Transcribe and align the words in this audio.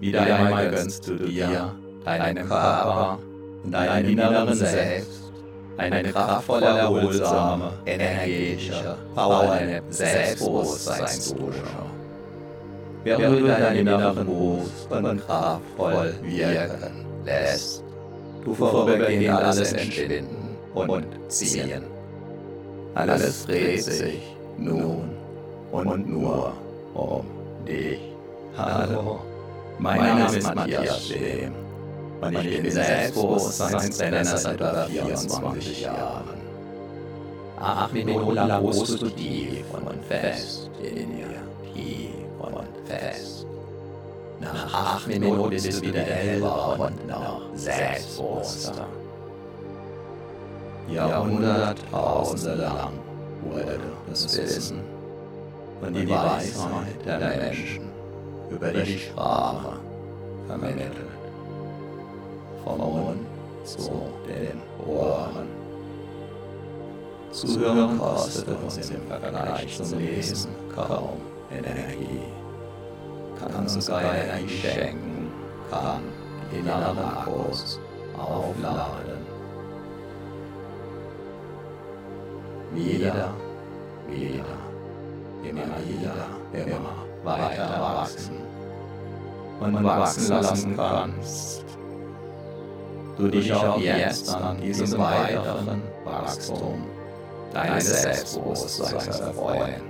Wieder 0.00 0.22
einmal 0.22 0.70
gönnst 0.70 1.08
du 1.08 1.16
dir, 1.16 1.74
deinem 2.04 2.48
Körper 2.48 3.18
und 3.64 3.72
deinem 3.72 4.10
inneren 4.10 4.54
Selbst 4.54 5.32
eine 5.78 6.02
kraftvolle, 6.04 6.66
erholsame, 6.66 7.72
energetische, 7.84 8.96
powernde 9.14 9.82
Selbstbewusstseinsdusche. 9.90 11.62
Während 13.04 13.40
du 13.40 13.46
deinen 13.46 13.76
inneren 13.76 14.26
Brust 14.26 14.90
und 14.90 15.26
kraftvoll 15.26 16.14
wirken 16.22 17.06
lässt, 17.24 17.84
du 18.44 18.54
vorübergehend 18.54 19.30
alles 19.30 19.72
entschwinden 19.72 20.56
und 20.74 21.06
ziehen. 21.28 21.82
Alles 22.94 23.46
dreht 23.46 23.82
sich 23.82 24.36
nun 24.58 25.10
und 25.72 26.08
nur 26.08 26.52
um 26.94 27.24
dich. 27.66 28.00
Hallo, 28.56 29.20
mein, 29.78 29.98
mein 29.98 30.18
Name 30.18 30.36
ist 30.36 30.54
Matthias 30.54 31.08
Lehm 31.10 31.54
und 32.20 32.44
ich 32.44 32.62
bin 32.62 32.70
Selbstbewusstseinstrainer 32.70 34.24
seit 34.24 34.56
über 34.56 34.86
24 34.86 35.82
Jahren. 35.82 36.46
Acht 37.58 37.92
Minuten 37.92 38.34
lang 38.34 38.50
ruhst 38.60 39.00
du 39.00 39.08
tief 39.10 39.64
und 39.72 40.04
fest 40.04 40.70
in 40.82 41.16
dir, 41.16 41.26
tief 41.74 42.10
und 42.38 42.88
fest. 42.88 43.46
Nach 44.40 44.74
acht 44.74 45.06
Minuten 45.06 45.50
bist 45.50 45.66
du 45.66 45.86
wieder 45.86 46.02
hellwach 46.02 46.78
und 46.78 47.06
noch 47.06 47.42
selbstbewusster. 47.54 48.86
Jahrhunderttausende 50.88 52.54
lang 52.54 52.92
wurde 53.42 53.80
das 54.08 54.36
Wissen 54.36 54.80
und 55.80 55.94
die 55.94 56.08
Weisheit 56.08 57.04
der 57.04 57.18
Menschen 57.18 57.95
über 58.50 58.70
die 58.70 58.98
Sprache 58.98 59.78
vermittelt. 60.46 60.92
Vom 62.64 62.78
Mund 62.78 63.26
zu 63.64 64.08
den 64.26 64.60
Ohren. 64.86 65.48
Zuhören 67.30 67.98
kostet 67.98 68.48
uns 68.48 68.90
im 68.90 69.02
Vergleich 69.08 69.76
zum 69.76 69.98
Lesen 69.98 70.50
kaum 70.74 71.20
Energie. 71.50 72.22
Kann 73.38 73.54
uns 73.62 73.74
sogar 73.74 74.02
Energie 74.02 74.48
schenken, 74.48 75.30
kann 75.70 76.00
die 76.50 76.58
inneren 76.58 76.98
Akkus 76.98 77.78
aufladen. 78.16 79.26
Wieder, 82.72 83.34
wieder, 84.08 84.44
immer 85.42 85.62
wieder, 85.84 86.14
immer 86.52 87.05
weiter 87.26 87.80
wachsen 87.80 88.36
und 89.60 89.84
wachsen 89.84 90.28
lassen 90.28 90.76
kannst. 90.76 91.64
Du 93.18 93.28
dich 93.28 93.52
auch 93.52 93.80
jetzt 93.80 94.34
an 94.34 94.60
diesem 94.60 94.98
weiteren 94.98 95.82
Wachstum 96.04 96.86
deines 97.52 98.02
Selbstbewusstseins 98.02 99.20
erfreuen. 99.20 99.82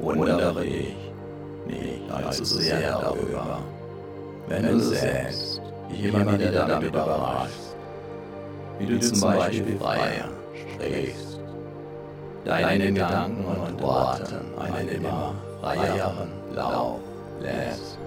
Wundere 0.00 0.62
dich 0.62 0.96
nicht 1.66 2.10
allzu 2.10 2.44
sehr 2.44 2.80
darüber, 2.80 3.58
wenn 4.48 4.62
du 4.66 4.80
selbst 4.80 5.60
dich 5.90 6.04
immer 6.04 6.32
wieder 6.38 6.50
damit 6.50 6.88
überraschst, 6.88 7.76
wie 8.78 8.86
du 8.86 9.00
zum 9.00 9.20
Beispiel 9.20 9.78
freier 9.78 10.28
sprichst, 10.54 11.29
deinen 12.44 12.94
Gedanken 12.94 13.44
und 13.44 13.82
Worten 13.82 14.54
einen 14.58 14.88
immer 14.88 15.34
freieren 15.60 16.30
Lauf 16.54 17.00
lässt, 17.40 17.98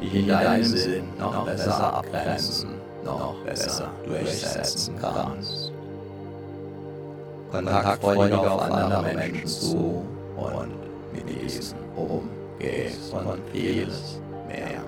die 0.00 0.20
in 0.20 0.28
deinem 0.28 0.64
Sinn 0.64 1.04
noch 1.18 1.44
besser 1.44 1.94
abgrenzen, 1.94 2.70
noch 3.04 3.34
besser 3.44 3.90
durchsetzen 4.06 4.94
kannst. 5.00 5.72
Kontaktfreudig 7.50 8.34
auf 8.34 8.62
andere 8.62 9.14
Menschen 9.14 9.46
zu 9.46 10.06
und 10.36 10.72
mit 11.12 11.28
diesen 11.28 11.76
umgehst 11.96 13.12
und 13.12 13.40
vieles 13.52 14.20
mehr. 14.48 14.80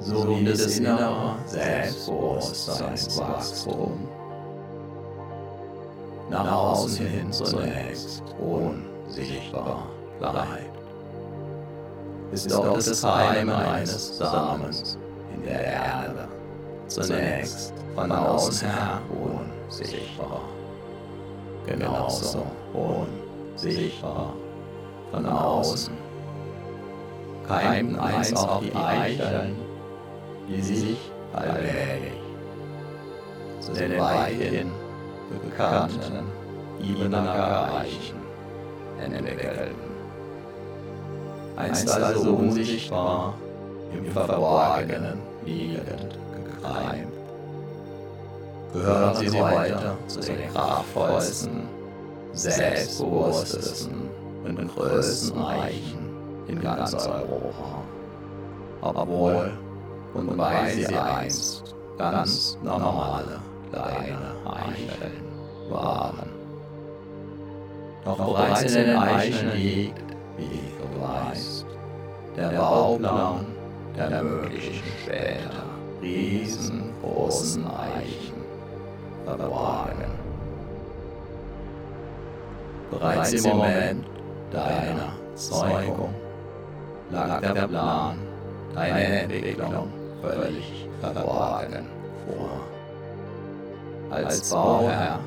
So 0.00 0.26
wie 0.28 0.44
das 0.44 0.78
innere 0.78 1.36
Selbstbewusstseinswachstum 1.46 4.08
nach 6.30 6.52
außen 6.52 7.06
hin 7.06 7.32
zunächst 7.32 8.22
unsichtbar 8.40 9.88
bleibt. 10.18 10.76
Ist 12.32 12.52
auch 12.52 12.74
das 12.74 13.04
Heim 13.04 13.48
eines 13.50 14.18
Samens 14.18 14.98
in 15.34 15.42
der 15.44 15.64
Erde 15.64 16.28
zunächst 16.88 17.72
von 17.94 18.10
außen 18.10 18.68
her 18.68 19.00
unsichtbar. 19.10 20.40
Genauso 21.66 22.46
unsichtbar 22.72 24.32
von 25.12 25.26
außen. 25.26 25.94
Keimten 27.46 27.98
einst 27.98 28.36
auch 28.36 28.60
die 28.60 28.74
Eicheln, 28.74 29.56
die 30.48 30.60
sich 30.60 30.98
allmählich 31.32 32.20
zu 33.60 33.72
den 33.72 33.98
weithin 33.98 34.72
bekannten 35.30 36.24
Ibenacker 36.80 37.78
Eichen 37.80 38.16
entwickelten. 39.00 39.74
Einst 41.56 41.90
also 41.90 42.32
unsichtbar, 42.32 43.34
im 43.92 44.10
Verborgenen 44.12 45.18
liegend 45.44 46.18
gekreimt, 46.34 47.12
gehören 48.72 49.16
sie 49.16 49.40
weiter 49.40 49.96
zu 50.06 50.20
den 50.20 50.52
kraftvollsten, 50.52 51.68
selbstbewusstesten 52.32 54.10
und 54.44 54.74
größten 54.74 55.42
Eichen 55.42 56.10
in 56.48 56.60
ganz 56.60 56.94
Europa. 56.94 57.82
Obwohl 58.82 59.52
und 60.14 60.38
weil 60.38 60.70
sie 60.70 60.86
einst 60.86 61.74
ganz 61.98 62.58
normale 62.62 63.40
kleine 63.72 64.32
Eicheln 64.44 65.70
waren. 65.70 66.30
Doch 68.04 68.16
bereits 68.16 68.62
in 68.62 68.86
den 68.86 68.96
Eicheln 68.96 69.52
liegt, 69.54 70.04
wie 70.36 70.60
du 70.78 71.00
weißt, 71.00 71.66
der 72.36 72.48
Bauplan 72.50 73.46
der 73.96 74.22
möglichen 74.22 74.84
später 75.02 75.64
riesengroßen 76.02 77.64
Eichen 77.66 78.44
verborgen. 79.24 80.12
Bereits 82.90 83.32
im 83.32 83.50
Moment 83.50 84.06
deiner 84.52 85.12
Zeugung 85.34 86.14
lag 87.10 87.40
der 87.40 87.66
Plan 87.66 88.18
deiner 88.74 88.98
Entwicklung 88.98 89.92
völlig 90.22 90.88
verborgen 91.00 91.86
vor. 92.26 92.75
Als 94.10 94.50
Bauherr 94.50 95.18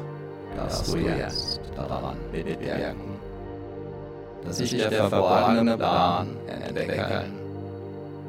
darfst 0.56 0.94
du 0.94 0.98
jetzt 0.98 1.60
daran 1.76 2.18
mitwirken, 2.32 3.20
dass 4.46 4.58
sich 4.58 4.72
der 4.72 4.92
verborgene 4.92 5.78
Plan 5.78 6.38
entwickeln, 6.48 7.40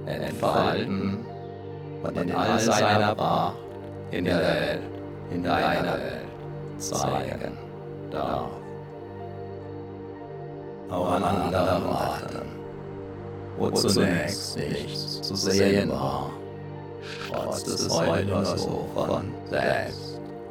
entfalten 0.06 1.18
und 2.02 2.16
in 2.16 2.34
all 2.34 2.58
seiner 2.58 3.14
Pracht 3.14 3.56
in 4.10 4.24
der 4.24 4.38
Welt, 4.38 4.80
in 5.30 5.42
deiner 5.42 5.94
Welt 5.94 6.30
zeigen 6.78 7.56
darf. 8.10 8.50
Auch 10.90 11.12
an 11.12 11.22
anderen 11.22 11.86
Orten, 11.86 12.48
wo 13.56 13.70
zunächst 13.70 14.56
nichts 14.56 15.22
zu 15.22 15.36
sehen 15.36 15.90
war, 15.90 16.30
trotz 17.30 17.62
des 17.62 17.88
heute 17.88 18.26
nur 18.26 18.44
so 18.44 18.88
von 18.94 19.32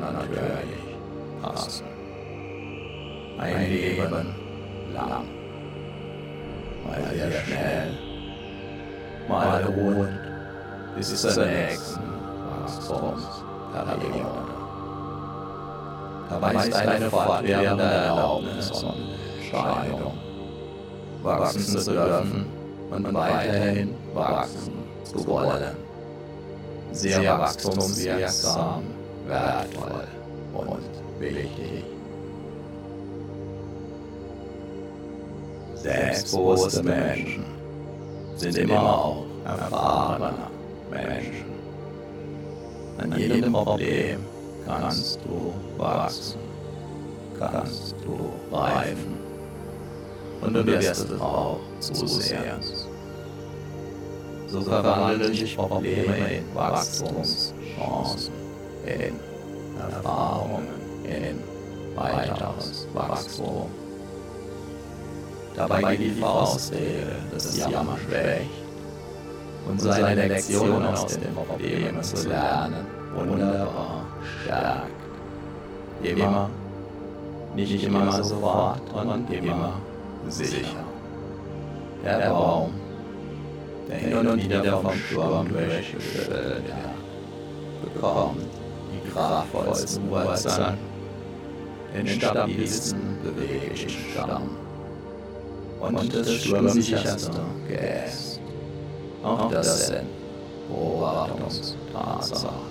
natürlich 0.00 0.78
passen. 1.42 1.84
Ein 3.38 3.70
Leben 3.70 4.34
lang. 4.92 5.24
mal 6.84 7.14
sehr 7.14 7.30
schnell, 7.44 7.98
mal 9.28 9.62
ruhend, 9.64 10.18
bis 10.96 11.20
zur 11.20 11.44
nächsten 11.46 12.00
Wachstumsperiode. 12.64 14.48
Dabei 16.30 16.54
ist 16.54 16.74
eine 16.74 17.10
fortwährende 17.10 17.84
Erlaubnis 17.84 18.70
und 18.70 18.94
Entscheidung, 19.40 20.18
wachsen 21.22 21.60
zu 21.62 21.90
dürfen 21.90 22.46
und 22.90 23.14
weiterhin 23.14 23.94
wachsen 24.14 24.72
zu 25.04 25.26
wollen. 25.26 25.76
Sehr 26.92 27.38
wachstumswirksam, 27.38 28.82
wertvoll 29.28 30.06
und 30.54 31.20
wichtig. 31.20 31.84
Selbstbewusste 35.74 36.82
Menschen 36.82 37.44
sind 38.36 38.58
immer 38.58 38.80
auch 38.80 39.24
erfahrene 39.44 40.32
Menschen. 40.90 41.46
An 42.98 43.16
jedem 43.16 43.52
Problem 43.52 44.18
kannst 44.66 45.20
du 45.24 45.54
wachsen, 45.80 46.40
kannst 47.38 47.94
du 48.04 48.54
reifen 48.54 49.18
und 50.40 50.54
du 50.54 50.66
wirst 50.66 51.04
es 51.10 51.20
auch 51.20 51.60
zusehends. 51.80 52.88
So 54.48 54.62
verwandeln 54.62 55.34
sich 55.34 55.56
Probleme 55.56 56.16
in 56.38 56.54
Wachstumschancen, 56.54 58.32
in 58.86 59.14
Erfahrungen, 59.78 60.68
in 61.04 61.38
weiteres 61.96 62.86
Wachstum. 62.94 63.70
Dabei 65.54 65.96
geht 65.96 66.16
die 66.16 66.20
Faustregel 66.20 67.16
des 67.32 67.56
Jammer 67.56 67.96
schwächt 68.06 68.46
und 69.68 69.80
seine 69.80 70.28
Lektion 70.28 70.86
aus 70.86 71.06
den 71.06 71.34
Problemen 71.34 72.02
zu 72.02 72.28
lernen 72.28 72.98
wunderbar 73.14 74.04
stark. 74.44 74.86
Immer, 76.02 76.50
nicht 77.54 77.84
immer 77.84 78.22
sofort 78.22 78.82
und 78.92 79.30
immer 79.32 79.80
sicher. 80.28 80.84
Der 82.04 82.30
Baum, 82.30 82.72
der 83.88 83.96
hin 83.98 84.26
und 84.26 84.42
wieder 84.42 84.80
vom 84.80 84.94
Sturm 84.94 85.48
durchgeschüttelt 85.48 86.28
wird, 86.28 87.94
bekommt 87.94 88.57
die 89.18 89.18
kraftvollsten 89.18 90.10
Wurzeln, 90.10 90.78
den 91.94 92.06
stabilsten 92.06 93.18
beweglichen 93.22 93.90
Stamm 94.12 94.50
und 95.80 96.14
das 96.14 96.32
sturmsicherste 96.32 97.40
Geäst. 97.66 98.40
Auch 99.22 99.50
das 99.50 99.88
sind 99.88 100.06
Beobachtungstatsachen. 100.68 102.68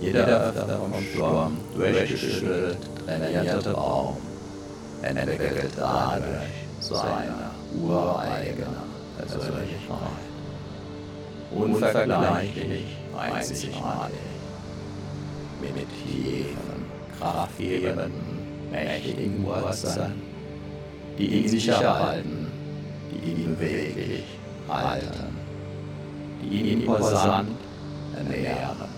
Jeder 0.00 0.52
vom 0.52 1.02
Sturm 1.02 1.56
durchgeschüttelt 1.74 2.78
trainierte 3.06 3.70
Baum 3.70 4.16
entwickelt 5.02 5.72
dadurch 5.76 6.26
seine 6.80 7.50
ureigene 7.82 8.66
Persönlichkeit. 9.16 9.98
Unvergleichlich 11.50 12.96
einzigartig. 13.16 14.35
Mit 15.74 15.88
tiefen, 16.04 16.84
kraftgebenden, 17.18 18.12
mächtigen 18.70 19.44
Wurzeln, 19.44 20.22
die 21.18 21.26
ihn 21.26 21.48
sicher 21.48 21.98
halten, 21.98 22.46
die 23.10 23.30
ihn 23.32 23.56
beweglich 23.56 24.24
halten, 24.68 25.36
die 26.42 26.48
ihn 26.48 26.80
imposant 26.80 27.50
ernähren 28.16 28.96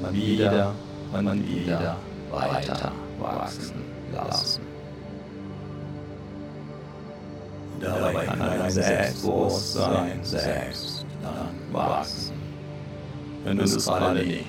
man 0.00 0.14
wieder 0.14 0.74
und 1.12 1.24
man 1.24 1.46
wieder 1.46 1.96
weiter 2.30 2.92
wachsen 3.18 3.82
lassen. 4.12 4.62
Dabei 7.80 8.24
kann 8.24 8.38
dein 8.38 8.70
Selbstbewusstsein 8.70 10.20
selbst 10.22 11.04
dann 11.22 11.72
wachsen, 11.72 12.36
wenn 13.44 13.58
du 13.58 13.64
es 13.64 13.84
gerade 13.84 14.24
nicht 14.24 14.46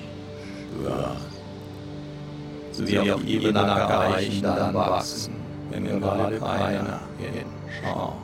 So 2.72 2.86
wie 2.88 3.10
auf 3.10 3.24
Ebene 3.24 3.58
erreichen, 3.58 4.42
dann 4.42 4.74
wachsen, 4.74 5.34
wenn 5.70 6.00
gerade 6.00 6.38
keiner 6.38 7.00
hinschaut. 7.18 8.14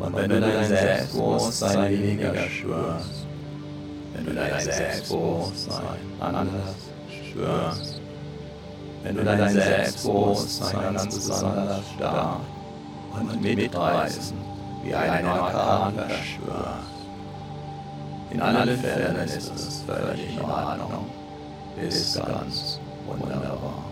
Und 0.00 0.16
wenn 0.16 0.30
du 0.30 0.40
dein 0.40 0.64
Selbstbewusstsein 0.64 1.90
weniger 1.90 2.34
spürst, 2.48 3.26
wenn 4.14 4.26
du 4.26 4.34
dein 4.34 4.60
Selbstbewusstsein 4.60 5.96
anders 6.20 6.76
spürst, 7.10 8.00
wenn 9.02 9.16
du 9.16 9.24
dein 9.24 9.48
Selbstbewusstsein 9.48 10.94
ganz 10.94 11.14
besonders 11.14 11.84
stark 11.96 12.40
und 13.12 13.42
mitreißend 13.42 14.38
wie 14.84 14.94
ein 14.94 15.26
Orkan 15.26 15.94
verspürst. 15.94 16.97
In 18.30 18.42
allen 18.42 18.78
Fällen 18.78 19.16
ist 19.16 19.50
es 19.54 19.82
völlig 19.86 20.36
in 20.36 20.42
Ordnung, 20.42 21.06
ist 21.80 22.16
ganz 22.16 22.78
wunderbar. 23.06 23.84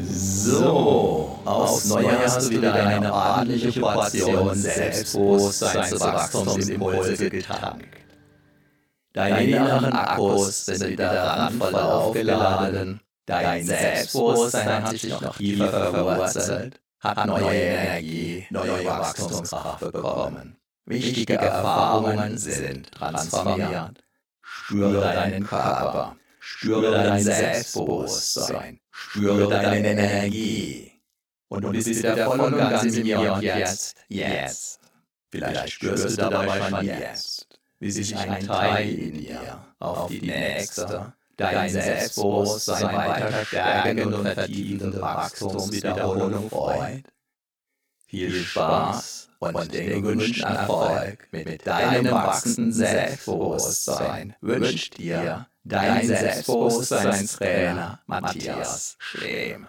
So, 0.00 1.40
aus 1.44 1.86
Neujahr 1.86 2.22
hast 2.24 2.46
du 2.46 2.50
wieder 2.50 2.72
eine 2.74 3.12
ordentliche 3.12 3.80
Portion 3.80 4.54
Selbstbewusstseinswachstumsimpulse 4.54 7.30
getankt. 7.30 7.96
Deine 9.12 9.44
inneren 9.44 9.92
Akkus 9.92 10.66
sind 10.66 10.90
wieder 10.90 11.10
randvoll 11.10 11.74
aufgeladen. 11.74 13.00
Dein 13.26 13.66
Selbstbewusstsein 13.66 14.84
hat 14.84 14.90
sich 14.90 15.20
noch 15.20 15.36
tiefer 15.36 15.90
verwurzelt, 15.90 16.80
hat 17.00 17.26
neue 17.26 17.50
Energie, 17.50 18.46
neue 18.50 18.84
Wachstumskraft 18.84 19.80
bekommen. 19.80 20.54
Wichtige 20.88 21.34
Erfahrungen 21.34 22.38
sind 22.38 22.90
transformiert. 22.92 24.02
Spüre 24.40 25.00
deinen 25.02 25.44
Körper, 25.46 26.16
spüre 26.40 26.90
dein 26.92 27.22
Selbstbewusstsein, 27.22 28.80
Spüre 28.90 29.48
deine 29.48 29.86
Energie. 29.86 30.92
Und 31.48 31.64
du 31.64 31.72
bist 31.72 31.88
wieder 31.88 32.16
voll 32.24 32.40
und 32.40 32.56
ganz 32.56 32.84
in 32.84 33.02
mir 33.02 33.32
und 33.32 33.42
jetzt, 33.42 33.96
jetzt. 34.08 34.80
Vielleicht 35.30 35.74
spürst 35.74 36.10
du 36.10 36.16
dabei 36.16 36.68
schon 36.70 36.86
jetzt, 36.86 37.46
wie 37.80 37.90
sich 37.90 38.16
ein 38.16 38.46
Teil 38.46 38.88
in 38.88 39.18
dir 39.18 39.66
auf 39.80 40.08
die 40.08 40.22
nächste, 40.22 41.12
dein 41.36 41.68
Selbstbewusstsein 41.68 42.96
weiter 42.96 43.44
stärkende 43.44 44.06
und 44.06 44.26
vertiefende 44.26 45.00
Wachstumswiederholung 45.02 46.48
freut. 46.48 47.04
Viel 48.08 48.32
Spaß 48.42 49.28
und 49.38 49.72
den 49.74 50.02
gewünschten 50.02 50.42
Erfolg 50.50 51.28
mit 51.30 51.66
deinem 51.66 52.10
wachsenden 52.10 52.72
Selbstbewusstsein 52.72 54.34
wünscht 54.40 54.96
dir 54.96 55.46
Dein 55.64 56.06
Selbstbewusstseinstrainer 56.06 58.00
Matthias 58.06 58.96
Schlehm. 58.98 59.68